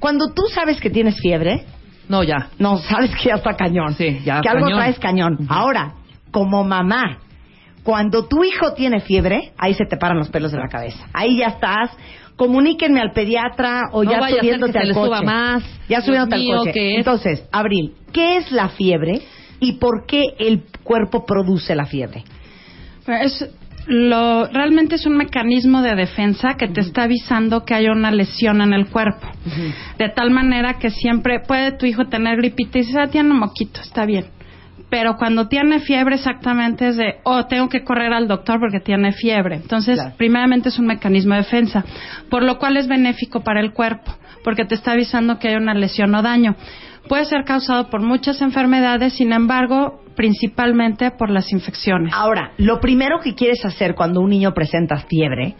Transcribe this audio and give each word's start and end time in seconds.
cuando 0.00 0.32
tú 0.34 0.42
sabes 0.52 0.80
que 0.80 0.90
tienes 0.90 1.18
fiebre, 1.20 1.64
No, 2.08 2.22
ya. 2.22 2.48
no, 2.58 2.78
sabes 2.78 3.10
que 3.16 3.28
ya 3.30 3.36
está 3.36 3.56
cañón. 3.56 3.94
Sí, 3.94 4.20
ya, 4.24 4.40
Que 4.40 4.48
algo 4.48 4.64
cañón. 4.66 4.78
traes 4.78 4.98
cañón. 4.98 5.38
Ahora, 5.48 5.94
como 6.34 6.64
mamá, 6.64 7.20
cuando 7.84 8.26
tu 8.26 8.42
hijo 8.42 8.74
tiene 8.74 9.00
fiebre, 9.00 9.52
ahí 9.56 9.72
se 9.74 9.84
te 9.84 9.96
paran 9.96 10.18
los 10.18 10.30
pelos 10.30 10.50
de 10.50 10.58
la 10.58 10.68
cabeza. 10.68 11.06
Ahí 11.12 11.38
ya 11.38 11.46
estás. 11.46 11.90
Comuníquenme 12.34 13.00
al 13.00 13.12
pediatra 13.12 13.82
o 13.92 14.02
No 14.02 14.10
ya 14.10 14.18
vaya 14.18 14.38
a 14.38 14.40
ser 14.40 14.40
subiéndote 14.40 14.78
al 14.80 14.88
le 14.88 14.94
coche. 14.94 15.06
suba 15.06 15.22
más. 15.22 15.62
Ya 15.88 16.00
subiéndote 16.00 16.34
al 16.34 16.40
mío, 16.40 16.56
coche. 16.58 16.72
¿qué 16.72 16.92
es? 16.94 16.98
Entonces, 16.98 17.48
Abril, 17.52 17.94
¿qué 18.12 18.38
es 18.38 18.50
la 18.50 18.70
fiebre 18.70 19.22
y 19.60 19.74
por 19.74 20.06
qué 20.06 20.24
el 20.40 20.64
cuerpo 20.82 21.24
produce 21.24 21.76
la 21.76 21.86
fiebre? 21.86 22.24
Es 23.06 23.48
lo, 23.86 24.46
realmente 24.46 24.96
es 24.96 25.06
un 25.06 25.16
mecanismo 25.16 25.82
de 25.82 25.94
defensa 25.94 26.54
que 26.54 26.66
te 26.66 26.80
está 26.80 27.04
avisando 27.04 27.64
que 27.64 27.74
hay 27.74 27.86
una 27.86 28.10
lesión 28.10 28.60
en 28.60 28.72
el 28.72 28.88
cuerpo. 28.88 29.28
De 29.98 30.08
tal 30.08 30.30
manera 30.30 30.78
que 30.80 30.90
siempre 30.90 31.38
puede 31.46 31.70
tu 31.78 31.86
hijo 31.86 32.06
tener 32.06 32.38
gripita 32.38 32.78
y 32.78 32.80
dices, 32.80 32.96
ah, 32.96 33.06
tiene 33.06 33.30
un 33.30 33.38
moquito, 33.38 33.80
está 33.80 34.04
bien. 34.04 34.24
Pero 34.94 35.16
cuando 35.16 35.48
tiene 35.48 35.80
fiebre 35.80 36.14
exactamente 36.14 36.86
es 36.86 36.96
de, 36.96 37.16
oh, 37.24 37.46
tengo 37.46 37.68
que 37.68 37.82
correr 37.82 38.12
al 38.12 38.28
doctor 38.28 38.60
porque 38.60 38.78
tiene 38.78 39.10
fiebre. 39.10 39.56
Entonces, 39.56 39.96
Claro. 39.96 40.14
primeramente 40.16 40.68
es 40.68 40.78
un 40.78 40.86
mecanismo 40.86 41.34
de 41.34 41.40
defensa, 41.40 41.84
por 42.30 42.44
lo 42.44 42.58
cual 42.58 42.76
es 42.76 42.86
benéfico 42.86 43.40
para 43.42 43.60
el 43.60 43.72
cuerpo, 43.72 44.14
porque 44.44 44.64
te 44.64 44.76
está 44.76 44.92
avisando 44.92 45.40
que 45.40 45.48
hay 45.48 45.56
una 45.56 45.74
lesión 45.74 46.14
o 46.14 46.22
daño. 46.22 46.54
Puede 47.08 47.24
ser 47.24 47.42
causado 47.42 47.90
por 47.90 48.02
muchas 48.02 48.40
enfermedades, 48.40 49.14
sin 49.14 49.32
embargo, 49.32 50.00
principalmente 50.14 51.10
por 51.10 51.28
las 51.28 51.50
infecciones. 51.50 52.14
Ahora, 52.14 52.52
lo 52.58 52.78
primero 52.78 53.18
que 53.18 53.34
quieres 53.34 53.64
hacer 53.64 53.96
cuando 53.96 54.20
un 54.20 54.30
niño 54.30 54.54
presenta 54.54 54.98
fiebre 55.08 55.56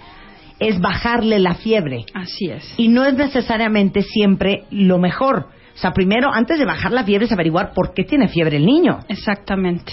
es 0.60 0.80
bajarle 0.80 1.40
la 1.40 1.54
fiebre. 1.54 2.04
Así 2.14 2.50
es. 2.52 2.72
Y 2.76 2.86
no 2.86 3.04
es 3.04 3.14
necesariamente 3.14 4.02
siempre 4.02 4.62
lo 4.70 4.98
mejor. 4.98 5.48
O 5.74 5.78
sea, 5.78 5.90
primero, 5.92 6.32
antes 6.32 6.58
de 6.58 6.64
bajar 6.64 6.92
la 6.92 7.04
fiebre, 7.04 7.26
es 7.26 7.32
averiguar 7.32 7.72
por 7.74 7.94
qué 7.94 8.04
tiene 8.04 8.28
fiebre 8.28 8.56
el 8.58 8.66
niño. 8.66 9.00
Exactamente. 9.08 9.92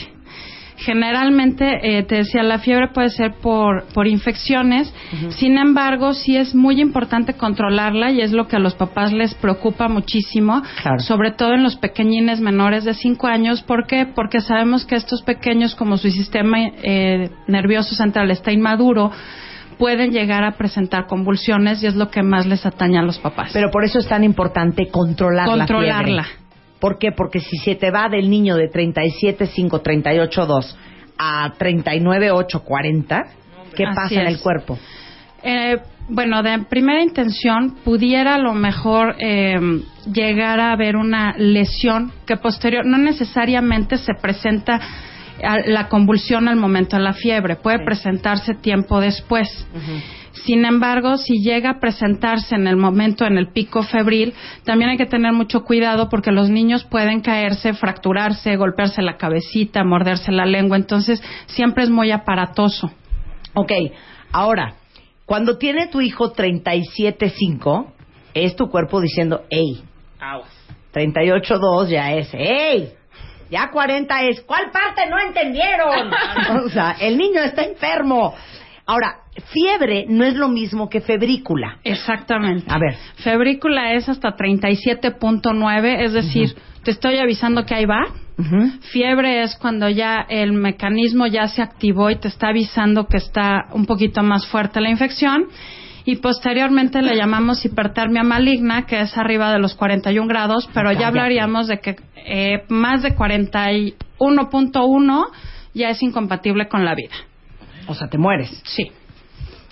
Generalmente, 0.78 1.98
eh, 2.00 2.04
te 2.04 2.16
decía, 2.16 2.42
la 2.42 2.58
fiebre 2.58 2.88
puede 2.88 3.10
ser 3.12 3.34
por, 3.36 3.84
por 3.94 4.08
infecciones, 4.08 4.92
sin 5.30 5.58
embargo, 5.60 6.14
sí 6.14 6.36
es 6.38 6.56
muy 6.56 6.82
importante 6.82 7.34
controlarla 7.36 8.10
y 8.12 8.22
es 8.22 8.32
lo 8.32 8.48
que 8.48 8.56
a 8.56 8.60
los 8.60 8.74
papás 8.74 9.12
les 9.14 9.36
preocupa 9.36 9.88
muchísimo, 9.88 10.64
Claro. 10.82 11.00
sobre 11.00 11.32
todo 11.34 11.54
en 11.54 11.62
los 11.62 11.76
pequeñines 11.76 12.40
menores 12.42 12.84
de 12.84 12.96
5 12.96 13.28
años. 13.28 13.62
¿Por 13.62 13.86
qué? 13.86 14.08
Porque 14.08 14.42
sabemos 14.42 14.84
que 14.86 14.96
estos 14.96 15.22
pequeños, 15.22 15.76
como 15.76 15.98
su 15.98 16.10
sistema 16.10 16.58
eh, 16.82 17.30
nervioso 17.48 17.94
central 17.94 18.32
está 18.32 18.52
inmaduro, 18.52 19.12
pueden 19.82 20.12
llegar 20.12 20.44
a 20.44 20.52
presentar 20.52 21.08
convulsiones 21.08 21.82
y 21.82 21.88
es 21.88 21.96
lo 21.96 22.12
que 22.12 22.22
más 22.22 22.46
les 22.46 22.68
atañe 22.68 23.00
a 23.00 23.02
los 23.02 23.18
papás. 23.18 23.50
Pero 23.52 23.72
por 23.72 23.84
eso 23.84 23.98
es 23.98 24.08
tan 24.08 24.24
importante 24.24 24.90
controlar 24.90 25.48
la 25.48 25.66
Controlarla. 25.66 26.24
fiebre. 26.24 26.42
¿Por 26.80 27.00
qué? 27.00 27.12
Porque 27.12 27.40
si 27.40 27.58
se 27.58 27.74
te 27.74 27.90
va 27.90 28.08
del 28.08 28.30
niño 28.30 28.58
de 28.58 28.70
37.5, 28.70 29.82
38.2 29.82 30.76
a 31.18 31.54
39.8, 31.58 32.62
40, 32.64 33.24
¿qué 33.76 33.86
Así 33.86 33.96
pasa 33.96 34.22
en 34.22 34.28
es. 34.28 34.34
el 34.36 34.40
cuerpo? 34.40 34.78
Eh, 35.42 35.78
bueno, 36.10 36.44
de 36.44 36.60
primera 36.70 37.02
intención 37.02 37.78
pudiera 37.84 38.36
a 38.36 38.38
lo 38.38 38.54
mejor 38.54 39.16
eh, 39.18 39.60
llegar 40.14 40.60
a 40.60 40.74
haber 40.74 40.96
una 40.96 41.34
lesión 41.40 42.12
que 42.28 42.38
posterior 42.38 42.86
no 42.86 43.00
necesariamente 43.00 43.98
se 43.98 44.14
presenta 44.14 44.80
la 45.66 45.88
convulsión 45.88 46.48
al 46.48 46.56
momento 46.56 46.98
de 46.98 47.04
la 47.04 47.14
fiebre, 47.14 47.56
puede 47.56 47.80
Sí. 47.80 47.86
presentarse 47.86 48.54
tiempo 48.56 49.00
después. 49.00 49.68
Sin 50.46 50.64
embargo, 50.66 51.18
si 51.18 51.42
llega 51.44 51.72
a 51.72 51.80
presentarse 51.80 52.56
en 52.56 52.66
el 52.66 52.78
momento, 52.78 53.26
en 53.26 53.38
el 53.38 53.50
pico 53.52 53.84
febril, 53.84 54.34
también 54.64 54.90
hay 54.92 54.98
que 54.98 55.06
tener 55.06 55.34
mucho 55.34 55.64
cuidado 55.64 56.08
porque 56.10 56.32
los 56.32 56.50
niños 56.50 56.86
pueden 56.86 57.20
caerse, 57.22 57.74
fracturarse, 57.74 58.56
golpearse 58.56 59.02
la 59.02 59.18
cabecita, 59.18 59.84
morderse 59.84 60.32
la 60.32 60.46
lengua. 60.46 60.78
Entonces, 60.78 61.22
siempre 61.48 61.84
es 61.84 61.90
muy 61.90 62.12
aparatoso. 62.12 62.92
Ok, 63.54 63.72
ahora, 64.32 64.76
cuando 65.26 65.58
tiene 65.58 65.88
tu 65.88 66.00
hijo 66.02 66.34
37.5, 66.34 67.88
es 68.34 68.56
tu 68.56 68.70
cuerpo 68.70 69.02
diciendo, 69.02 69.44
hey, 69.50 69.84
38.2 70.94 71.90
ya 71.90 72.14
es, 72.14 72.30
hey, 72.32 72.94
ya 73.52 73.70
40 73.70 74.24
es, 74.24 74.42
¿cuál 74.42 74.72
parte 74.72 75.08
no 75.10 75.20
entendieron? 75.20 76.12
o 76.66 76.70
sea, 76.70 76.96
el 77.00 77.18
niño 77.18 77.42
está 77.42 77.64
enfermo. 77.64 78.34
Ahora, 78.86 79.20
fiebre 79.52 80.06
no 80.08 80.24
es 80.24 80.36
lo 80.36 80.48
mismo 80.48 80.90
que 80.90 81.02
febrícula. 81.02 81.78
Exactamente. 81.84 82.66
A 82.70 82.80
ver. 82.80 82.96
Febrícula 83.18 83.94
es 83.94 84.10
hasta 84.10 84.36
37.9, 84.36 86.00
es 86.00 86.14
decir, 86.14 86.56
te 86.84 86.92
estoy 86.92 87.18
avisando 87.18 87.66
que 87.66 87.76
ahí 87.76 87.86
va. 87.86 88.08
Fiebre 88.92 89.44
es 89.44 89.56
cuando 89.56 89.88
ya 89.88 90.26
el 90.28 90.54
mecanismo 90.54 91.28
ya 91.28 91.48
se 91.48 91.62
activó 91.62 92.10
y 92.10 92.16
te 92.16 92.28
está 92.28 92.48
avisando 92.48 93.06
que 93.06 93.18
está 93.18 93.68
un 93.72 93.86
poquito 93.86 94.24
más 94.24 94.48
fuerte 94.48 94.82
la 94.82 94.90
infección. 94.90 95.46
Y 96.06 96.18
posteriormente 96.18 97.02
le 97.02 97.16
llamamos 97.16 97.64
hipertermia 97.64 98.24
maligna, 98.24 98.86
que 98.86 99.00
es 99.02 99.18
arriba 99.18 99.52
de 99.54 99.60
los 99.60 99.76
41 99.76 100.28
grados, 100.28 100.68
pero 100.74 100.92
ya 100.92 101.08
hablaríamos 101.08 101.68
de 101.68 101.80
que 101.80 101.96
eh, 102.26 102.64
más 102.70 103.02
de 103.04 103.16
41.1 103.16 105.26
ya 105.74 105.90
es 105.90 106.02
incompatible 106.02 106.68
con 106.68 106.84
la 106.86 106.96
vida. 106.96 107.14
O 107.88 107.94
sea, 107.96 108.08
te 108.08 108.18
mueres. 108.18 108.50
Sí. 108.66 108.92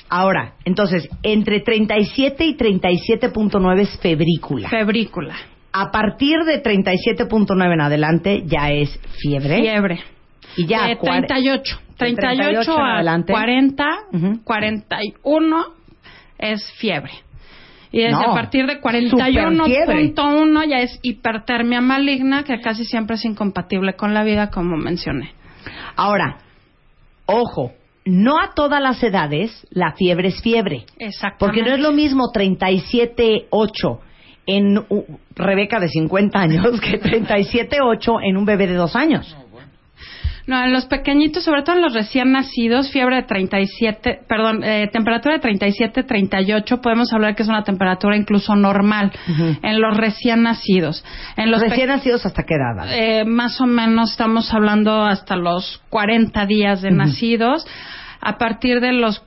Ahora, 0.10 0.54
entonces, 0.66 1.08
entre 1.24 1.60
37 1.62 2.46
y 2.46 2.58
37.9 2.58 3.80
es 3.82 3.98
febrícula. 4.00 4.70
Febrícula. 4.70 5.36
A 5.72 5.92
partir 5.92 6.40
de 6.46 6.64
37.9 6.64 7.74
en 7.74 7.82
adelante 7.82 8.44
ya 8.46 8.72
es 8.72 9.00
fiebre. 9.22 9.60
Fiebre. 9.62 10.00
Y 10.58 10.66
ya 10.66 10.96
cuar- 10.98 11.28
38. 11.28 11.78
de 11.90 11.96
38 11.96 12.74
en 12.74 12.80
a 12.82 12.96
adelante. 12.96 13.32
40, 13.34 13.86
Ujú. 14.14 14.44
41 14.44 15.64
es 16.40 16.72
fiebre. 16.74 17.12
Y 17.92 18.00
desde 18.02 18.12
No, 18.12 18.32
a 18.32 18.34
partir 18.36 18.66
de 18.68 18.80
superfiebre. 18.80 20.14
41.1 20.16 20.70
ya 20.70 20.80
es 20.80 21.00
hipertermia 21.02 21.82
maligna, 21.82 22.44
que 22.44 22.60
casi 22.62 22.86
siempre 22.86 23.16
es 23.16 23.26
incompatible 23.26 23.94
con 23.96 24.14
la 24.14 24.24
vida, 24.24 24.50
como 24.52 24.78
mencioné. 24.78 25.34
Ahora, 25.96 26.38
ojo, 27.26 27.72
no 28.06 28.40
a 28.40 28.54
todas 28.54 28.82
las 28.82 29.02
edades 29.04 29.68
la 29.72 29.94
fiebre 29.94 30.30
es 30.30 30.42
fiebre. 30.42 30.86
Exactamente. 30.98 31.38
Porque 31.40 31.62
no 31.64 31.76
es 31.76 31.80
lo 31.82 31.92
mismo 31.92 32.32
37.8 32.34 34.00
en 34.46 34.78
u- 34.78 35.06
Rebeca 35.36 35.80
de 35.80 35.90
50 35.90 36.40
años 36.40 36.80
que 36.82 37.00
37.8 37.00 38.20
en 38.24 38.38
un 38.38 38.46
bebé 38.46 38.68
de 38.68 38.76
2 38.76 38.96
años. 38.96 39.36
No, 40.50 40.64
en 40.64 40.74
los 40.74 40.88
pequeñitos, 40.88 41.44
sobre 41.44 41.62
todo 41.62 41.76
en 41.76 41.84
los 41.84 41.94
recién 41.94 42.32
nacidos, 42.32 42.92
fiebre 42.92 43.18
de 43.18 43.22
37, 43.22 44.22
perdón, 44.28 44.64
eh, 44.64 44.90
temperatura 44.92 45.36
de 45.36 45.42
37, 45.42 46.02
38, 46.02 46.82
podemos 46.82 47.14
hablar 47.14 47.36
que 47.36 47.44
es 47.44 47.50
una 47.50 47.64
temperatura 47.64 48.18
incluso 48.18 48.56
normal 48.56 49.12
Ujú. 49.30 49.58
en 49.62 49.80
los 49.80 49.96
recién 49.96 50.42
nacidos. 50.42 51.06
En 51.38 51.52
los 51.52 51.62
Recién 51.62 51.90
nacidos 51.90 52.26
hasta 52.26 52.42
qué 52.42 52.56
edad. 52.56 52.84
Eh, 52.92 53.26
más 53.26 53.62
o 53.62 53.68
menos 53.68 54.10
estamos 54.10 54.52
hablando 54.52 55.06
hasta 55.06 55.36
los 55.36 55.84
40 55.92 56.48
días 56.48 56.82
de 56.82 56.88
Ujú. 56.88 56.98
nacidos. 56.98 57.68
A 58.20 58.40
partir 58.40 58.80
de 58.82 58.94
los 58.94 59.22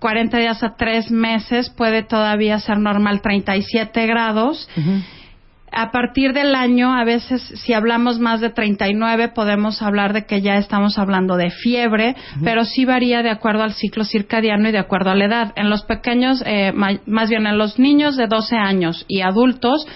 40 0.00 0.36
días 0.38 0.64
a 0.64 0.74
3 0.74 1.12
meses 1.12 1.70
puede 1.70 2.02
todavía 2.02 2.58
ser 2.58 2.78
normal 2.78 3.22
37 3.22 4.04
grados. 4.08 4.68
Ujú. 4.76 5.00
A 5.76 5.90
partir 5.90 6.32
del 6.32 6.54
año, 6.54 6.94
a 6.94 7.04
veces, 7.04 7.42
si 7.64 7.72
hablamos 7.72 8.18
más 8.20 8.40
de 8.40 8.50
39, 8.50 9.28
podemos 9.28 9.82
hablar 9.82 10.12
de 10.12 10.24
que 10.24 10.40
ya 10.40 10.56
estamos 10.56 10.98
hablando 10.98 11.36
de 11.36 11.50
fiebre, 11.50 12.14
pero 12.44 12.64
sí 12.64 12.84
varía 12.84 13.22
de 13.22 13.30
acuerdo 13.30 13.62
al 13.64 13.72
ciclo 13.72 14.04
circadiano 14.04 14.68
y 14.68 14.72
de 14.72 14.78
acuerdo 14.78 15.10
a 15.10 15.14
la 15.14 15.24
edad. 15.24 15.52
En 15.56 15.70
los 15.70 15.82
pequeños, 15.84 16.42
eh, 16.46 16.72
ma- 16.72 17.00
más 17.06 17.28
bien 17.28 17.46
en 17.46 17.58
los 17.58 17.78
niños 17.78 18.16
de 18.16 18.26
12 18.28 18.56
años 18.56 19.04
y 19.08 19.20
adultos, 19.22 19.86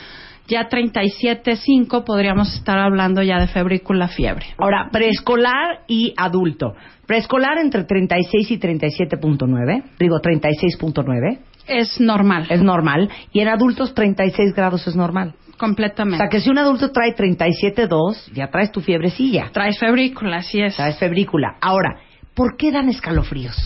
ya 0.48 0.68
37.5 0.68 2.04
podríamos 2.04 2.54
estar 2.54 2.78
hablando 2.78 3.22
ya 3.22 3.38
de 3.38 3.46
febrícula 3.48 4.08
fiebre. 4.08 4.46
Ahora, 4.56 4.88
preescolar 4.90 5.80
y 5.86 6.14
adulto. 6.16 6.74
Preescolar 7.06 7.58
entre 7.58 7.84
36 7.84 8.50
y 8.50 8.58
37.9, 8.58 9.82
digo 9.98 10.16
36.9, 10.20 11.38
Es 11.68 12.00
normal, 12.00 12.46
es 12.50 12.62
normal. 12.62 13.08
Y 13.32 13.40
en 13.40 13.48
adultos 13.48 13.94
36 13.94 14.54
grados 14.54 14.86
es 14.86 14.96
normal. 14.96 15.34
O 15.54 15.58
completamente. 15.58 16.18
sea 16.18 16.28
que 16.28 16.40
si 16.40 16.50
un 16.50 16.58
adulto 16.58 16.90
trae 16.92 17.14
37.2, 17.14 18.32
ya 18.32 18.48
traes 18.48 18.70
tu 18.72 18.80
fiebrecilla, 18.80 19.50
Traes 19.52 19.78
febrícula, 19.78 20.38
así 20.38 20.60
es. 20.60 20.76
traes 20.76 20.98
febrícula. 20.98 21.56
Ahora, 21.60 21.98
¿por 22.34 22.56
qué 22.56 22.70
dan 22.70 22.88
escalofríos? 22.88 23.56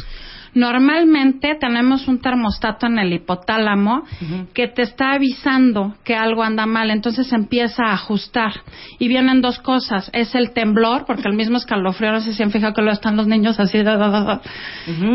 Normalmente 0.55 1.55
tenemos 1.59 2.09
un 2.09 2.21
termostato 2.21 2.87
en 2.87 2.99
el 2.99 3.11
hipotálamo 3.15 4.03
que 4.53 4.69
te 4.69 4.83
está 4.83 5.13
avisando 5.13 5.95
que 6.05 6.15
algo 6.15 6.43
anda 6.43 6.67
mal, 6.67 6.91
entonces 6.91 7.33
empieza 7.33 7.85
a 7.87 7.95
ajustar. 7.95 8.53
Y 8.99 9.09
vienen 9.09 9.41
dos 9.41 9.59
cosas, 9.61 10.11
es 10.13 10.35
el 10.35 10.51
temblor, 10.53 11.07
porque 11.07 11.27
el 11.27 11.35
mismo 11.35 11.57
escalofrío, 11.57 12.13
no 12.13 12.21
sé 12.21 12.35
si 12.35 12.43
han 12.43 12.51
fijado 12.51 12.75
que 12.75 12.83
lo 12.83 12.91
están 12.93 13.17
los 13.17 13.27
niños 13.27 13.59
así. 13.61 13.79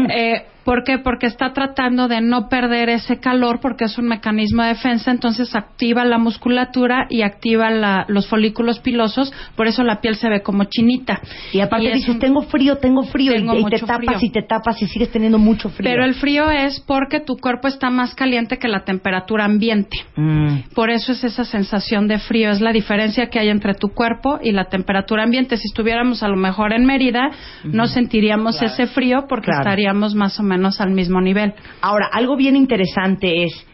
Eh, 0.09 0.45
¿Por 0.67 0.83
qué? 0.83 0.97
Porque 0.97 1.27
está 1.27 1.53
tratando 1.53 2.09
de 2.09 2.19
no 2.19 2.49
perder 2.49 2.89
ese 2.89 3.21
calor 3.21 3.61
porque 3.61 3.85
es 3.85 3.97
un 3.97 4.05
mecanismo 4.09 4.63
de 4.63 4.67
defensa, 4.69 5.11
entonces 5.11 5.55
activa 5.55 6.03
la 6.03 6.17
musculatura 6.17 7.07
y 7.09 7.21
activa 7.21 7.71
la- 7.71 8.03
los 8.09 8.27
folículos 8.27 8.79
pilosos, 8.81 9.31
por 9.55 9.67
eso 9.67 9.81
la 9.83 10.01
piel 10.01 10.17
se 10.17 10.27
ve 10.27 10.41
como 10.41 10.65
chinita. 10.65 11.21
Y 11.53 11.61
aparte 11.61 11.87
es 11.87 11.93
dices, 11.93 12.15
un- 12.15 12.19
tengo 12.19 12.41
frío, 12.41 12.79
tengo 12.79 13.03
frío, 13.03 13.31
y- 13.31 13.35
Tengo 13.37 13.53
y, 13.53 13.57
te 13.59 13.61
mucho 13.61 13.85
tapas 13.85 14.17
frío. 14.17 14.17
y 14.23 14.29
te 14.29 14.41
tapas 14.41 14.81
y 14.81 14.87
sigues 14.87 15.09
teniendo 15.09 15.37
mucho 15.37 15.69
frío. 15.69 15.89
Pero 15.89 16.03
el 16.03 16.15
frío 16.15 16.51
es 16.51 16.81
porque 16.81 17.21
tu 17.21 17.37
cuerpo 17.37 17.69
está 17.69 17.89
más 17.89 18.13
caliente 18.13 18.57
que 18.57 18.67
la 18.67 18.83
temperatura 18.83 19.45
ambiente. 19.45 19.97
Mm. 20.17 20.73
Por 20.75 20.89
eso 20.89 21.13
es 21.13 21.23
esa 21.23 21.45
sensación 21.45 22.09
de 22.09 22.19
frío, 22.19 22.49
es 22.51 22.59
la 22.59 22.73
diferencia 22.73 23.29
que 23.29 23.39
hay 23.39 23.47
entre 23.47 23.73
tu 23.73 23.93
cuerpo 23.93 24.37
y 24.43 24.51
la 24.51 24.65
temperatura 24.65 25.23
ambiente. 25.23 25.55
Si 25.55 25.69
estuviéramos 25.69 26.23
a 26.23 26.27
lo 26.27 26.35
mejor 26.35 26.73
en 26.73 26.83
Mérida, 26.85 27.29
no 27.63 27.87
sentiríamos 27.87 28.61
ese 28.61 28.87
frío 28.87 29.27
porque 29.29 29.45
Claro. 29.45 29.61
estaríamos 29.61 30.13
más 30.13 30.37
o 30.37 30.43
menos 30.43 30.56
al 30.79 30.91
mismo 30.91 31.21
nivel. 31.21 31.53
Ahora, 31.81 32.09
algo 32.11 32.35
bien 32.35 32.55
interesante 32.55 33.43
es, 33.43 33.65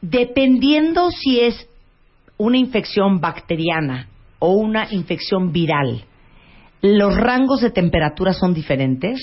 dependiendo 0.00 1.10
si 1.10 1.40
es 1.40 1.68
una 2.36 2.58
infección 2.58 3.20
bacteriana 3.20 4.08
o 4.38 4.52
una 4.52 4.92
infección 4.92 5.52
viral, 5.52 6.04
¿los 6.80 7.16
rangos 7.16 7.60
de 7.60 7.70
temperatura 7.70 8.32
son 8.32 8.54
diferentes? 8.54 9.20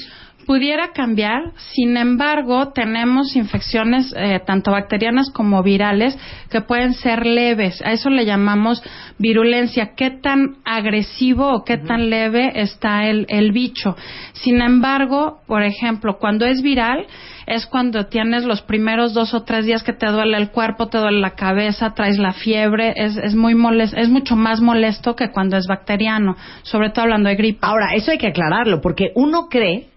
Pudiera 0.49 0.93
cambiar, 0.93 1.51
sin 1.75 1.95
embargo, 1.95 2.69
tenemos 2.73 3.35
infecciones 3.35 4.11
eh, 4.17 4.39
tanto 4.47 4.71
bacterianas 4.71 5.29
como 5.29 5.61
virales 5.61 6.17
que 6.49 6.61
pueden 6.61 6.95
ser 6.95 7.23
leves. 7.23 7.79
A 7.85 7.91
eso 7.91 8.09
le 8.09 8.25
llamamos 8.25 8.81
virulencia. 9.19 9.91
¿Qué 9.95 10.09
tan 10.09 10.55
agresivo 10.65 11.53
o 11.53 11.63
qué 11.63 11.77
tan 11.77 12.09
leve 12.09 12.51
está 12.55 13.05
el, 13.05 13.27
el 13.29 13.51
bicho? 13.51 13.95
Sin 14.33 14.63
embargo, 14.63 15.41
por 15.45 15.61
ejemplo, 15.61 16.17
cuando 16.17 16.47
es 16.47 16.63
viral, 16.63 17.05
es 17.45 17.67
cuando 17.67 18.07
tienes 18.07 18.43
los 18.43 18.63
primeros 18.63 19.13
dos 19.13 19.35
o 19.35 19.43
tres 19.43 19.67
días 19.67 19.83
que 19.83 19.93
te 19.93 20.07
duele 20.07 20.35
el 20.35 20.49
cuerpo, 20.49 20.87
te 20.87 20.97
duele 20.97 21.19
la 21.19 21.35
cabeza, 21.35 21.93
traes 21.93 22.17
la 22.17 22.33
fiebre, 22.33 22.95
es, 22.95 23.17
es 23.17 23.35
muy 23.35 23.53
moles- 23.53 23.93
es 23.95 24.09
mucho 24.09 24.35
más 24.35 24.61
molesto 24.61 25.15
que 25.15 25.29
cuando 25.29 25.57
es 25.57 25.67
bacteriano, 25.67 26.35
sobre 26.63 26.89
todo 26.89 27.03
hablando 27.03 27.29
de 27.29 27.35
gripe. 27.35 27.59
Ahora, 27.61 27.93
eso 27.93 28.09
hay 28.09 28.17
que 28.17 28.29
aclararlo, 28.29 28.81
porque 28.81 29.11
uno 29.13 29.47
cree 29.47 29.89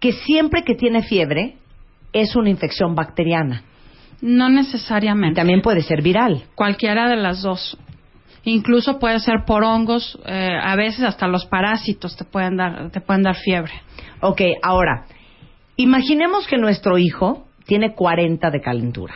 que 0.00 0.12
siempre 0.12 0.62
que 0.64 0.74
tiene 0.74 1.02
fiebre 1.02 1.56
es 2.12 2.34
una 2.34 2.50
infección 2.50 2.94
bacteriana. 2.94 3.62
No 4.22 4.48
Y 4.50 4.54
necesariamente. 4.54 5.36
también 5.36 5.62
puede 5.62 5.82
ser 5.82 6.02
viral. 6.02 6.42
Cualquiera 6.54 7.08
de 7.08 7.16
las 7.16 7.42
dos. 7.42 7.78
Incluso 8.44 8.98
puede 8.98 9.20
ser 9.20 9.44
por 9.46 9.62
hongos, 9.64 10.18
eh, 10.26 10.50
a 10.62 10.74
veces 10.74 11.04
hasta 11.04 11.28
los 11.28 11.44
parásitos 11.46 12.16
te 12.16 12.24
pueden 12.24 12.56
dar, 12.56 12.90
te 12.90 13.00
pueden 13.00 13.22
dar 13.22 13.36
fiebre. 13.36 13.72
Ok, 14.22 14.40
ahora, 14.62 15.04
imaginemos 15.76 16.46
que 16.46 16.56
nuestro 16.58 16.98
hijo 16.98 17.46
tiene 17.66 17.94
40 17.94 18.50
de 18.50 18.60
calentura. 18.60 19.14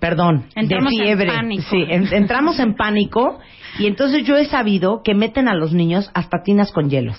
Perdón, 0.00 0.46
Entramos 0.54 0.90
de 0.92 0.98
en 0.98 1.04
fiebre. 1.04 1.26
pánico. 1.28 1.62
Sí, 1.70 1.84
en- 1.88 2.12
entramos 2.12 2.58
en 2.58 2.74
pánico 2.74 3.38
y 3.78 3.86
entonces 3.86 4.24
yo 4.24 4.36
he 4.36 4.44
sabido 4.46 5.02
que 5.04 5.14
meten 5.14 5.48
a 5.48 5.54
los 5.54 5.72
niños 5.72 6.10
hasta 6.14 6.42
tinas 6.42 6.72
con 6.72 6.90
hielos. 6.90 7.16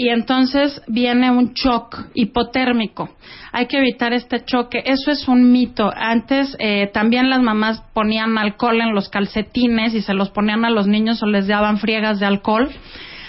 Y 0.00 0.08
entonces 0.08 0.80
viene 0.88 1.30
un 1.30 1.52
shock 1.52 2.06
hipotérmico. 2.14 3.10
Hay 3.52 3.66
que 3.66 3.76
evitar 3.76 4.14
este 4.14 4.42
choque. 4.46 4.82
Eso 4.86 5.10
es 5.10 5.28
un 5.28 5.52
mito. 5.52 5.92
Antes 5.94 6.56
eh, 6.58 6.88
también 6.90 7.28
las 7.28 7.42
mamás 7.42 7.82
ponían 7.92 8.38
alcohol 8.38 8.80
en 8.80 8.94
los 8.94 9.10
calcetines 9.10 9.92
y 9.92 10.00
se 10.00 10.14
los 10.14 10.30
ponían 10.30 10.64
a 10.64 10.70
los 10.70 10.86
niños 10.86 11.22
o 11.22 11.26
les 11.26 11.48
daban 11.48 11.76
friegas 11.76 12.18
de 12.18 12.24
alcohol. 12.24 12.70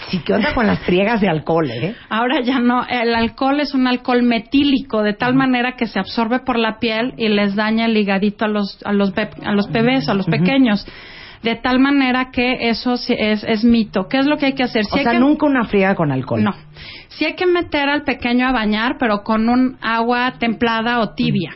Sí, 0.08 0.22
¿qué 0.24 0.32
onda 0.32 0.54
con 0.54 0.66
las 0.66 0.78
friegas 0.78 1.20
de 1.20 1.28
alcohol, 1.28 1.70
eh? 1.70 1.94
Ahora 2.08 2.40
ya 2.40 2.58
no. 2.58 2.86
El 2.88 3.14
alcohol 3.14 3.60
es 3.60 3.74
un 3.74 3.86
alcohol 3.86 4.22
metílico 4.22 5.02
de 5.02 5.12
tal 5.12 5.34
manera 5.34 5.76
que 5.76 5.86
se 5.86 5.98
absorbe 5.98 6.38
por 6.38 6.58
la 6.58 6.78
piel 6.78 7.12
y 7.18 7.28
les 7.28 7.54
daña 7.54 7.84
el 7.84 7.94
higadito 7.98 8.46
a 8.46 8.48
los 8.48 8.78
a 8.86 8.94
los 8.94 9.12
a 9.44 9.52
los 9.52 9.70
bebés, 9.70 10.08
a 10.08 10.14
los 10.14 10.24
pequeños. 10.24 10.86
De 11.42 11.56
tal 11.56 11.80
manera 11.80 12.30
que 12.30 12.68
eso 12.68 12.96
sí 12.96 13.14
es, 13.18 13.42
es 13.44 13.64
mito. 13.64 14.06
¿Qué 14.08 14.18
es 14.18 14.26
lo 14.26 14.36
que 14.36 14.46
hay 14.46 14.52
que 14.52 14.62
hacer? 14.62 14.84
Si 14.84 15.00
O 15.00 15.02
sea, 15.02 15.12
que- 15.12 15.18
nunca 15.18 15.46
una 15.46 15.64
friega 15.64 15.94
con 15.94 16.12
alcohol. 16.12 16.42
No. 16.42 16.54
Si 17.08 17.24
hay 17.24 17.34
que 17.34 17.46
meter 17.46 17.88
al 17.88 18.02
pequeño 18.04 18.46
a 18.46 18.52
bañar, 18.52 18.96
pero 18.98 19.22
con 19.22 19.48
un 19.48 19.76
agua 19.80 20.34
templada 20.38 21.00
o 21.00 21.14
tibia, 21.14 21.54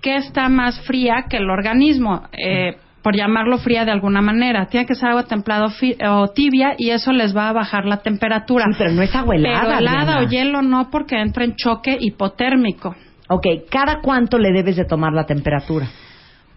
que 0.00 0.16
está 0.16 0.48
más 0.48 0.80
fría 0.86 1.26
que 1.28 1.38
el 1.38 1.50
organismo, 1.50 2.22
eh, 2.32 2.76
por 3.02 3.16
llamarlo 3.16 3.58
fría 3.58 3.84
de 3.84 3.90
alguna 3.90 4.20
manera. 4.20 4.66
Tiene 4.66 4.86
que 4.86 4.94
ser 4.94 5.10
agua 5.10 5.24
templada 5.24 5.66
o, 6.10 6.28
tibia 6.28 6.74
y 6.76 6.90
eso 6.90 7.12
les 7.12 7.36
va 7.36 7.48
a 7.48 7.52
bajar 7.52 7.86
la 7.86 7.98
temperatura. 7.98 8.66
Sí, 8.68 8.74
pero 8.78 8.92
no 8.92 9.02
es 9.02 9.14
agua 9.14 9.34
helada, 9.36 9.62
Pero 9.62 9.78
helada 9.78 10.18
o 10.20 10.22
hielo 10.28 10.62
no, 10.62 10.90
porque 10.90 11.16
entra 11.20 11.44
en 11.44 11.54
choque 11.56 11.96
hipotérmico. 11.98 12.94
Ok, 13.28 13.46
¿cada 13.70 14.00
cuánto 14.00 14.38
le 14.38 14.52
debes 14.52 14.76
de 14.76 14.84
tomar 14.84 15.12
la 15.12 15.24
temperatura? 15.24 15.86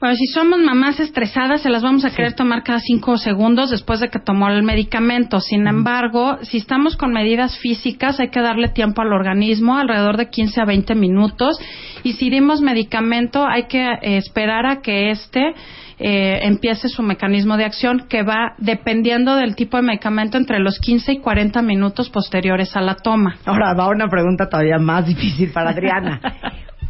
Bueno, 0.01 0.15
si 0.15 0.25
somos 0.25 0.59
mamás 0.59 0.99
estresadas, 0.99 1.61
se 1.61 1.69
las 1.69 1.83
vamos 1.83 2.03
a 2.05 2.09
querer 2.09 2.33
tomar 2.33 2.63
cada 2.63 2.79
cinco 2.79 3.17
segundos 3.17 3.69
después 3.69 3.99
de 3.99 4.09
que 4.09 4.17
tomó 4.17 4.49
el 4.49 4.63
medicamento. 4.63 5.39
Sin 5.39 5.67
embargo, 5.67 6.39
si 6.41 6.57
estamos 6.57 6.97
con 6.97 7.13
medidas 7.13 7.59
físicas, 7.59 8.19
hay 8.19 8.29
que 8.29 8.41
darle 8.41 8.69
tiempo 8.69 9.03
al 9.03 9.13
organismo, 9.13 9.77
alrededor 9.77 10.17
de 10.17 10.31
15 10.31 10.59
a 10.59 10.65
20 10.65 10.95
minutos. 10.95 11.59
Y 12.01 12.13
si 12.13 12.31
dimos 12.31 12.61
medicamento, 12.61 13.45
hay 13.45 13.67
que 13.67 13.79
eh, 13.79 14.17
esperar 14.17 14.65
a 14.65 14.81
que 14.81 15.11
éste 15.11 15.53
eh, 15.99 16.39
empiece 16.47 16.89
su 16.89 17.03
mecanismo 17.03 17.55
de 17.55 17.65
acción, 17.65 18.07
que 18.09 18.23
va 18.23 18.55
dependiendo 18.57 19.35
del 19.35 19.55
tipo 19.55 19.77
de 19.77 19.83
medicamento 19.83 20.39
entre 20.39 20.57
los 20.57 20.79
15 20.79 21.11
y 21.11 21.19
40 21.19 21.61
minutos 21.61 22.09
posteriores 22.09 22.75
a 22.75 22.81
la 22.81 22.95
toma. 22.95 23.35
Ahora 23.45 23.75
va 23.75 23.87
una 23.89 24.07
pregunta 24.07 24.49
todavía 24.49 24.79
más 24.79 25.05
difícil 25.05 25.51
para 25.51 25.69
Adriana. 25.73 26.19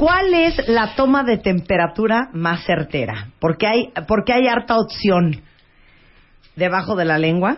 ¿Cuál 0.01 0.33
es 0.33 0.67
la 0.67 0.95
toma 0.95 1.23
de 1.23 1.37
temperatura 1.37 2.29
más 2.33 2.65
certera? 2.65 3.27
Porque 3.39 3.67
hay, 3.67 3.89
porque 4.07 4.33
hay 4.33 4.47
harta 4.47 4.77
opción. 4.79 5.41
Debajo 6.55 6.95
de 6.95 7.05
la 7.05 7.19
lengua, 7.19 7.57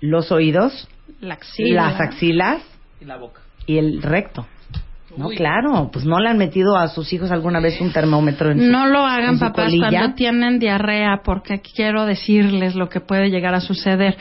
los 0.00 0.30
oídos, 0.30 0.86
La 1.20 1.34
axila. 1.34 1.84
las 1.90 2.00
axilas 2.02 2.62
Y 3.00 3.06
la 3.06 3.16
boca. 3.16 3.40
y 3.64 3.78
el 3.78 4.02
recto. 4.02 4.46
No, 5.16 5.28
Uy. 5.28 5.36
claro, 5.36 5.88
pues 5.90 6.04
no 6.04 6.20
le 6.20 6.28
han 6.28 6.36
metido 6.36 6.76
a 6.76 6.86
sus 6.88 7.10
hijos 7.14 7.30
alguna 7.30 7.60
vez 7.60 7.80
un 7.80 7.92
termómetro 7.94 8.50
en 8.50 8.58
su- 8.60 8.70
No 8.70 8.86
lo 8.86 9.00
hagan 9.06 9.38
papás 9.38 9.64
colilla. 9.64 9.88
cuando 9.88 10.14
tienen 10.16 10.58
diarrea, 10.58 11.22
porque 11.24 11.60
quiero 11.62 12.04
decirles 12.04 12.74
lo 12.74 12.90
que 12.90 13.00
puede 13.00 13.30
llegar 13.30 13.54
a 13.54 13.60
suceder. 13.60 14.18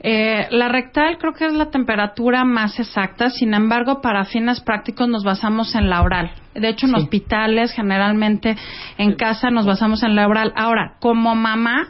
Eh, 0.00 0.46
la 0.50 0.68
rectal 0.68 1.18
creo 1.18 1.32
que 1.32 1.46
es 1.46 1.52
la 1.52 1.70
temperatura 1.70 2.44
más 2.44 2.78
exacta, 2.78 3.30
sin 3.30 3.52
embargo, 3.54 4.00
para 4.00 4.24
fines 4.24 4.60
prácticos 4.60 5.08
nos 5.08 5.24
basamos 5.24 5.74
en 5.74 5.90
la 5.90 6.02
oral. 6.02 6.30
De 6.54 6.68
hecho, 6.68 6.86
en 6.86 6.94
Sí. 6.94 7.00
hospitales, 7.02 7.72
generalmente 7.72 8.56
en 8.96 9.14
casa 9.14 9.50
nos 9.50 9.66
basamos 9.66 10.02
en 10.04 10.14
la 10.14 10.26
oral. 10.28 10.52
Ahora, 10.56 10.94
como 11.00 11.34
mamá, 11.34 11.88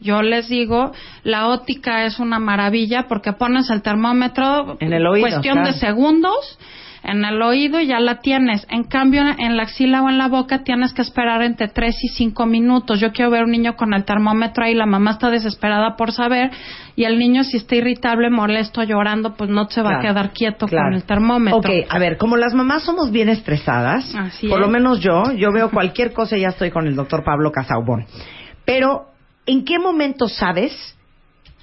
yo 0.00 0.22
les 0.22 0.48
digo, 0.48 0.92
la 1.24 1.48
óptica 1.48 2.04
es 2.04 2.20
una 2.20 2.38
maravilla 2.38 3.08
porque 3.08 3.32
pones 3.32 3.68
el 3.70 3.82
termómetro 3.82 4.76
En 4.78 4.92
el 4.92 5.04
oído, 5.06 5.28
cuestión 5.28 5.54
claro. 5.56 5.72
de 5.72 5.78
segundos 5.78 6.58
en 7.02 7.24
el 7.24 7.40
oído 7.40 7.80
ya 7.80 8.00
la 8.00 8.20
tienes. 8.20 8.66
En 8.70 8.84
cambio, 8.84 9.22
en 9.38 9.56
la 9.56 9.64
axila 9.64 10.02
o 10.02 10.08
en 10.08 10.18
la 10.18 10.28
boca 10.28 10.62
tienes 10.64 10.92
que 10.92 11.02
esperar 11.02 11.42
entre 11.42 11.68
3 11.68 11.96
y 12.02 12.08
5 12.08 12.46
minutos. 12.46 13.00
Yo 13.00 13.12
quiero 13.12 13.30
ver 13.30 13.44
un 13.44 13.50
niño 13.50 13.76
con 13.76 13.94
el 13.94 14.04
termómetro 14.04 14.64
ahí, 14.64 14.74
la 14.74 14.86
mamá 14.86 15.12
está 15.12 15.30
desesperada 15.30 15.96
por 15.96 16.12
saber 16.12 16.50
y 16.96 17.04
el 17.04 17.18
niño 17.18 17.44
si 17.44 17.58
está 17.58 17.76
irritable, 17.76 18.30
molesto, 18.30 18.82
llorando, 18.82 19.34
pues 19.34 19.50
no 19.50 19.68
se 19.70 19.82
va 19.82 19.98
a 19.98 20.00
quedar 20.00 20.32
quieto 20.32 20.66
claro. 20.66 20.88
con 20.88 20.94
el 20.94 21.04
termómetro. 21.04 21.58
Ok, 21.58 21.86
a 21.88 21.98
ver, 21.98 22.16
como 22.16 22.36
las 22.36 22.54
mamás 22.54 22.82
somos 22.82 23.12
bien 23.12 23.28
estresadas, 23.28 24.14
Así 24.16 24.48
por 24.48 24.60
es. 24.60 24.66
lo 24.66 24.72
menos 24.72 25.00
yo, 25.00 25.22
yo 25.36 25.52
veo 25.52 25.70
cualquier 25.70 26.12
cosa 26.12 26.36
y 26.36 26.40
ya 26.40 26.48
estoy 26.48 26.70
con 26.70 26.86
el 26.86 26.96
doctor 26.96 27.22
Pablo 27.22 27.52
Casaubón. 27.52 28.06
Pero, 28.64 29.06
¿en 29.46 29.64
qué 29.64 29.78
momento 29.78 30.28
sabes 30.28 30.96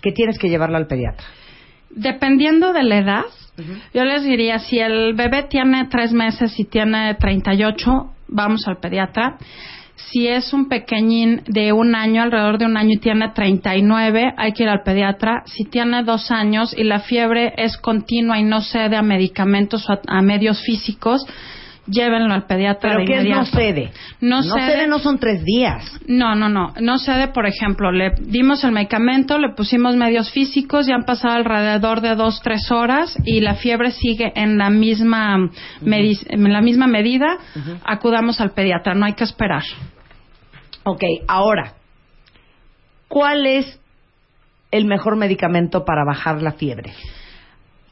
que 0.02 0.12
tienes 0.12 0.40
que 0.40 0.50
llevarlo 0.50 0.78
al 0.78 0.88
pediatra? 0.88 1.26
Dependiendo 1.90 2.74
de 2.74 2.84
la 2.84 2.98
edad, 2.98 3.26
yo 3.94 4.04
les 4.04 4.24
diría, 4.24 4.60
si 4.60 4.80
el 4.80 5.14
bebé 5.14 5.44
tiene 5.44 5.88
tres 5.90 6.12
meses 6.12 6.60
y 6.60 6.66
tiene 6.66 7.16
38, 7.16 8.12
vamos 8.28 8.68
al 8.68 8.78
pediatra. 8.78 9.38
Si 9.96 10.28
es 10.28 10.52
un 10.52 10.68
pequeñín 10.68 11.44
de 11.48 11.72
un 11.72 11.96
año, 11.96 12.22
alrededor 12.22 12.58
de 12.58 12.66
un 12.66 12.76
año 12.76 12.92
y 12.96 13.00
tiene 13.00 13.30
39, 13.30 14.34
hay 14.38 14.52
que 14.52 14.64
ir 14.64 14.70
al 14.70 14.84
pediatra. 14.84 15.44
Si 15.46 15.64
tiene 15.64 16.04
dos 16.04 16.32
años 16.32 16.76
y 16.78 16.84
la 16.84 17.00
fiebre 17.00 17.54
es 17.58 17.78
continua 17.78 18.38
y 18.38 18.44
no 18.44 18.62
cede 18.62 18.98
a 18.98 19.02
medicamentos 19.02 19.90
o 19.90 19.94
a, 19.94 20.02
a 20.08 20.22
medios 20.22 20.62
físicos, 20.62 21.26
llévenlo 21.88 22.34
al 22.34 22.46
pediatra 22.46 22.90
¿Pero 22.92 23.00
de 23.02 23.06
qué 23.06 23.14
es 23.14 23.20
no 23.24 23.26
inmediato. 23.30 23.58
cede? 23.58 23.92
No 24.22 24.38
no 24.42 24.56
cede. 24.56 24.72
cede 24.74 24.88
no 24.88 25.00
son 25.00 25.20
tres 25.20 25.44
días. 25.44 26.00
No, 26.08 26.36
no, 26.36 26.50
no. 26.50 26.74
No 26.82 26.98
cede, 26.98 27.28
por 27.30 27.46
ejemplo, 27.46 27.92
le 27.92 28.12
dimos 28.22 28.64
el 28.64 28.72
medicamento, 28.72 29.38
le 29.38 29.50
pusimos 29.54 29.96
medios 29.96 30.32
físicos, 30.32 30.88
ya 30.88 30.96
han 30.96 31.04
pasado 31.06 31.36
alrededor 31.36 32.02
de 32.02 32.16
dos, 32.16 32.42
tres 32.42 32.72
horas 32.72 33.18
y 33.26 33.42
la 33.42 33.56
fiebre 33.56 33.92
sigue 33.92 34.32
en 34.36 34.58
la 34.58 34.70
misma, 34.70 35.38
medi- 35.82 36.26
en 36.30 36.52
la 36.52 36.62
misma 36.62 36.88
medida. 36.88 37.38
Acudamos 37.84 38.42
al 38.42 38.52
pediatra, 38.52 38.94
no 38.96 39.06
hay 39.06 39.14
que 39.14 39.24
esperar. 39.24 39.64
Ok, 40.84 41.04
ahora, 41.28 41.74
¿cuál 43.08 43.46
es 43.46 43.80
el 44.72 44.86
mejor 44.86 45.16
medicamento 45.16 45.86
para 45.86 46.04
bajar 46.06 46.42
la 46.42 46.52
fiebre? 46.54 46.94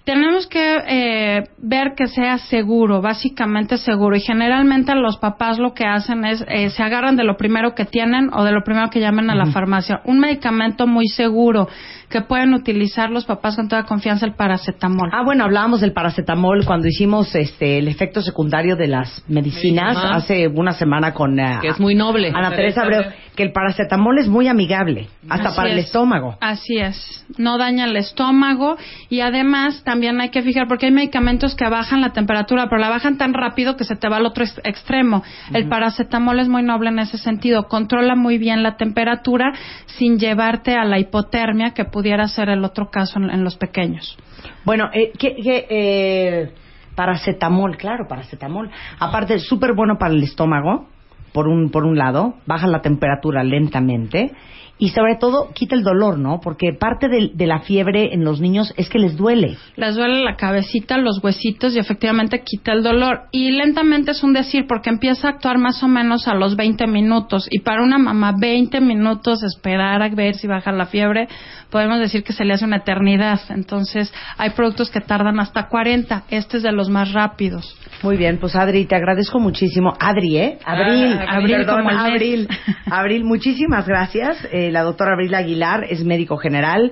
Tenemos 0.05 0.47
que 0.47 0.77
eh, 0.87 1.43
ver 1.59 1.93
que 1.95 2.07
sea 2.07 2.37
seguro, 2.37 3.01
básicamente 3.01 3.77
seguro. 3.77 4.17
Y 4.17 4.19
generalmente 4.19 4.93
los 4.95 5.17
papás 5.17 5.59
lo 5.59 5.73
que 5.73 5.85
hacen 5.85 6.25
es 6.25 6.43
eh, 6.49 6.69
se 6.71 6.83
agarran 6.83 7.15
de 7.15 7.23
lo 7.23 7.37
primero 7.37 7.73
que 7.73 7.85
tienen 7.85 8.29
o 8.33 8.43
de 8.43 8.51
lo 8.51 8.63
primero 8.63 8.89
que 8.89 8.99
llamen 8.99 9.29
a 9.29 9.35
la 9.35 9.45
farmacia. 9.45 10.01
Un 10.03 10.19
medicamento 10.19 10.87
muy 10.87 11.07
seguro 11.07 11.69
que 12.09 12.21
pueden 12.21 12.53
utilizar 12.53 13.09
los 13.09 13.25
papás 13.25 13.55
con 13.55 13.67
toda 13.67 13.85
confianza, 13.85 14.25
el 14.25 14.35
paracetamol. 14.35 15.09
Ah, 15.11 15.23
bueno, 15.23 15.45
hablábamos 15.45 15.81
del 15.81 15.93
paracetamol 15.93 16.65
cuando 16.65 16.87
hicimos 16.87 17.33
este 17.33 17.79
el 17.79 17.87
efecto 17.87 18.21
secundario 18.21 18.75
de 18.75 18.87
las 18.87 19.23
medicinas 19.27 19.97
hace 19.97 20.47
una 20.47 20.73
semana 20.73 21.13
con 21.13 21.39
eh, 21.39 21.59
Que 21.61 21.69
es 21.69 21.79
muy 21.79 21.95
noble. 21.95 22.31
Ana 22.35 22.51
Teresa 22.51 22.81
Abreu, 22.81 23.03
que 23.35 23.43
el 23.43 23.51
paracetamol 23.51 24.19
es 24.19 24.27
muy 24.27 24.47
amigable, 24.47 25.07
hasta 25.29 25.47
Así 25.49 25.55
para 25.55 25.71
el 25.71 25.79
es. 25.79 25.85
estómago. 25.85 26.37
Así 26.41 26.77
es, 26.77 27.25
no 27.37 27.57
daña 27.57 27.85
el 27.85 27.95
estómago 27.95 28.77
y 29.09 29.21
además 29.21 29.81
también 29.93 30.19
hay 30.21 30.29
que 30.29 30.41
fijar 30.41 30.67
porque 30.67 30.87
hay 30.87 30.91
medicamentos 30.91 31.53
que 31.53 31.69
bajan 31.69 32.01
la 32.01 32.13
temperatura, 32.13 32.65
pero 32.67 32.81
la 32.81 32.89
bajan 32.89 33.19
tan 33.19 33.31
rápido 33.31 33.77
que 33.77 33.83
se 33.83 33.95
te 33.95 34.09
va 34.09 34.17
al 34.17 34.25
otro 34.25 34.43
ex- 34.43 34.59
extremo. 34.63 35.21
El 35.53 35.67
paracetamol 35.69 36.39
es 36.39 36.47
muy 36.47 36.63
noble 36.63 36.89
en 36.89 36.97
ese 36.97 37.19
sentido, 37.19 37.67
controla 37.67 38.15
muy 38.15 38.39
bien 38.39 38.63
la 38.63 38.75
temperatura 38.75 39.53
sin 39.85 40.17
llevarte 40.17 40.73
a 40.75 40.83
la 40.83 40.97
hipotermia 40.97 41.75
que 41.75 41.85
pudiera 41.85 42.27
ser 42.27 42.49
el 42.49 42.63
otro 42.63 42.89
caso 42.89 43.19
en, 43.19 43.29
en 43.29 43.43
los 43.43 43.55
pequeños. 43.55 44.17
Bueno, 44.65 44.89
eh, 44.93 45.11
¿qué, 45.19 45.35
qué, 45.35 45.67
eh, 45.69 46.51
paracetamol, 46.95 47.77
claro, 47.77 48.07
paracetamol. 48.07 48.71
Aparte, 48.97 49.35
es 49.35 49.43
súper 49.47 49.73
bueno 49.75 49.97
para 49.99 50.15
el 50.15 50.23
estómago, 50.23 50.87
por 51.33 51.47
un, 51.47 51.69
por 51.69 51.85
un 51.85 51.97
lado, 51.97 52.35
baja 52.45 52.67
la 52.67 52.81
temperatura 52.81 53.43
lentamente 53.43 54.31
y 54.79 54.89
sobre 54.89 55.15
todo 55.15 55.51
quita 55.53 55.75
el 55.75 55.83
dolor, 55.83 56.17
¿no? 56.17 56.41
Porque 56.41 56.73
parte 56.73 57.07
de, 57.07 57.47
la 57.47 57.59
fiebre 57.59 58.13
en 58.13 58.25
los 58.25 58.41
niños 58.41 58.73
es 58.75 58.89
que 58.89 58.97
les 58.97 59.15
duele. 59.15 59.57
Les 59.75 59.95
duele 59.95 60.23
la 60.23 60.35
cabecita, 60.35 60.97
los 60.97 61.23
huesitos 61.23 61.75
y 61.75 61.79
efectivamente 61.79 62.41
quita 62.43 62.73
el 62.73 62.81
dolor. 62.81 63.21
Y 63.31 63.51
lentamente 63.51 64.11
es 64.11 64.23
un 64.23 64.33
decir 64.33 64.65
porque 64.67 64.89
empieza 64.89 65.27
a 65.27 65.31
actuar 65.31 65.57
más 65.57 65.83
o 65.83 65.87
menos 65.87 66.27
a 66.27 66.33
los 66.33 66.55
20 66.55 66.87
minutos. 66.87 67.47
Y 67.51 67.59
para 67.59 67.83
una 67.83 67.97
mamá, 67.97 68.33
20 68.37 68.81
minutos 68.81 69.43
esperar 69.43 70.01
a 70.01 70.09
ver 70.09 70.35
si 70.35 70.47
baja 70.47 70.71
la 70.71 70.87
fiebre, 70.87 71.27
podemos 71.69 71.99
decir 71.99 72.23
que 72.23 72.33
se 72.33 72.43
le 72.43 72.53
hace 72.53 72.65
una 72.65 72.77
eternidad. 72.77 73.39
Entonces, 73.49 74.11
hay 74.37 74.49
productos 74.49 74.89
que 74.89 75.01
tardan 75.01 75.39
hasta 75.39 75.67
40. 75.67 76.23
Este 76.29 76.57
es 76.57 76.63
de 76.63 76.71
los 76.71 76.89
más 76.89 77.13
rápidos. 77.13 77.77
Muy 78.01 78.17
bien, 78.17 78.37
pues 78.37 78.55
Adri, 78.55 78.85
te 78.85 78.95
agradezco 78.95 79.39
muchísimo. 79.39 79.93
Adri, 79.97 80.37
¿eh? 80.37 80.59
Abril, 80.65 81.19
Abril 81.27 81.57
perdón, 81.57 81.77
como 81.77 81.89
el 81.89 81.95
mes. 81.95 82.05
Abril. 82.05 82.47
Abril, 82.85 83.23
muchísimas 83.23 83.87
gracias. 83.87 84.37
Eh, 84.51 84.71
la 84.71 84.81
doctora 84.83 85.13
Abril 85.13 85.33
Aguilar 85.35 85.85
es 85.89 86.03
médico 86.03 86.37
general 86.37 86.91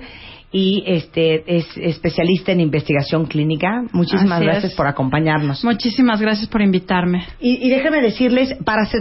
y 0.52 0.84
este 0.86 1.42
es 1.46 1.66
especialista 1.78 2.52
en 2.52 2.60
investigación 2.60 3.24
clínica. 3.24 3.84
Muchísimas 3.92 4.32
Así 4.32 4.44
gracias 4.44 4.72
es. 4.72 4.76
por 4.76 4.86
acompañarnos. 4.86 5.64
Muchísimas 5.64 6.20
gracias 6.20 6.46
por 6.48 6.60
invitarme. 6.60 7.24
Y, 7.40 7.66
y 7.66 7.70
déjenme 7.70 8.02
decirles, 8.02 8.54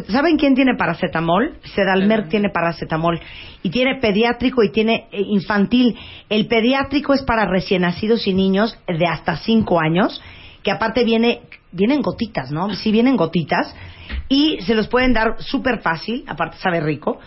¿saben 0.08 0.38
quién 0.38 0.56
tiene 0.56 0.76
paracetamol? 0.78 1.58
Sedalmerc 1.76 2.30
tiene 2.30 2.50
paracetamol. 2.50 3.20
Y 3.64 3.70
tiene 3.70 4.00
pediátrico 4.00 4.64
y 4.64 4.72
tiene 4.72 5.08
eh, 5.12 5.22
infantil. 5.28 5.98
El 6.30 6.48
pediátrico 6.48 7.14
es 7.14 7.24
para 7.24 7.46
recién 7.46 7.82
nacidos 7.82 8.26
y 8.28 8.34
niños 8.34 8.78
de 8.88 9.06
hasta 9.06 9.36
5 9.36 9.80
años, 9.82 10.22
que 10.64 10.72
aparte 10.72 11.04
viene, 11.04 11.42
vienen 11.74 12.02
gotitas, 12.02 12.50
¿no? 12.50 12.74
Sí, 12.76 12.94
vienen 12.94 13.18
gotitas. 13.18 13.76
Y 14.32 14.62
se 14.62 14.76
los 14.76 14.88
pueden 14.88 15.12
dar 15.12 15.36
súper 15.40 15.82
fácil, 15.82 16.24
aparte 16.26 16.56
sabe 16.60 16.80
rico. 16.80 17.20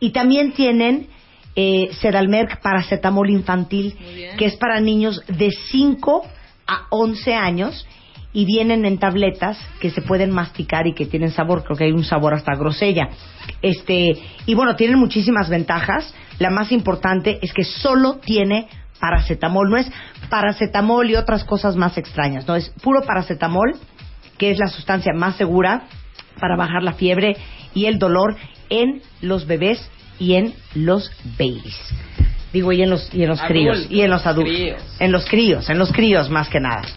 Y 0.00 0.08
también 0.12 0.52
tienen 0.52 1.08
eh, 1.54 1.90
Sedalmerc 2.00 2.62
paracetamol 2.62 3.28
infantil, 3.28 3.94
que 4.38 4.46
es 4.46 4.56
para 4.56 4.80
niños 4.80 5.22
de 5.28 5.50
5 5.50 6.22
a 6.66 6.86
11 6.88 7.34
años 7.34 7.86
y 8.32 8.46
vienen 8.46 8.86
en 8.86 8.96
tabletas 8.96 9.58
que 9.80 9.90
se 9.90 10.00
pueden 10.00 10.30
masticar 10.30 10.86
y 10.86 10.94
que 10.94 11.04
tienen 11.04 11.30
sabor, 11.30 11.62
creo 11.62 11.76
que 11.76 11.84
hay 11.84 11.92
un 11.92 12.04
sabor 12.04 12.32
hasta 12.32 12.54
grosella. 12.54 13.10
Este, 13.60 14.14
y 14.46 14.54
bueno, 14.54 14.76
tienen 14.76 14.98
muchísimas 14.98 15.50
ventajas. 15.50 16.14
La 16.38 16.48
más 16.48 16.72
importante 16.72 17.38
es 17.42 17.52
que 17.52 17.64
solo 17.64 18.14
tiene 18.16 18.66
paracetamol, 18.98 19.68
no 19.68 19.76
es 19.76 19.92
paracetamol 20.30 21.10
y 21.10 21.16
otras 21.16 21.44
cosas 21.44 21.76
más 21.76 21.98
extrañas, 21.98 22.48
no 22.48 22.56
es 22.56 22.70
puro 22.82 23.02
paracetamol, 23.02 23.74
que 24.38 24.52
es 24.52 24.58
la 24.58 24.68
sustancia 24.68 25.12
más 25.14 25.36
segura 25.36 25.86
para 26.40 26.56
bajar 26.56 26.82
la 26.82 26.94
fiebre 26.94 27.36
y 27.74 27.86
el 27.86 27.98
dolor 27.98 28.36
en 28.70 29.02
los 29.20 29.46
bebés 29.46 29.90
y 30.18 30.34
en 30.34 30.54
los 30.74 31.10
babies. 31.38 31.76
Digo, 32.52 32.72
y 32.72 32.82
en 32.82 32.90
los, 32.90 33.12
y 33.14 33.22
en 33.22 33.28
los 33.28 33.42
críos, 33.42 33.86
y 33.90 34.00
en 34.00 34.10
los 34.10 34.26
adultos. 34.26 34.54
críos. 34.54 34.96
En 34.98 35.12
los 35.12 35.26
críos, 35.26 35.68
en 35.68 35.78
los 35.78 35.92
críos 35.92 36.30
más 36.30 36.48
que 36.48 36.60
nada. 36.60 36.86